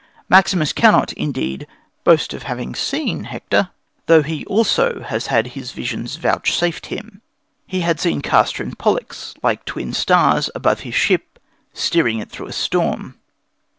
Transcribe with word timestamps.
Maximus 0.29 0.73
cannot, 0.73 1.13
indeed, 1.13 1.67
boast 2.03 2.33
of 2.33 2.41
having 2.41 2.73
seen 2.73 3.25
Hector, 3.25 3.69
though 4.07 4.23
he 4.23 4.43
also 4.47 5.01
has 5.03 5.27
had 5.27 5.49
his 5.53 5.73
visions 5.73 6.15
vouchsafed 6.15 6.87
him. 6.87 7.21
He 7.67 7.81
had 7.81 7.99
seen 7.99 8.23
Castor 8.23 8.63
and 8.63 8.75
Pollux, 8.75 9.35
like 9.43 9.63
twin 9.63 9.93
stars, 9.93 10.49
above 10.55 10.79
his 10.79 10.95
ship, 10.95 11.37
steering 11.71 12.17
it 12.17 12.31
through 12.31 12.47
a 12.47 12.51
storm. 12.51 13.19